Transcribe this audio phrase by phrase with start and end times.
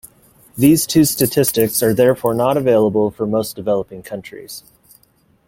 [0.57, 4.63] These two statistics are therefore not available for most developing countries.